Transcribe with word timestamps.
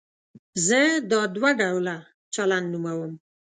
زه 0.67 0.79
دا 1.11 1.21
دوه 1.35 1.49
ډوله 1.59 1.95
چلند 2.35 2.67
نوموم. 2.73 3.13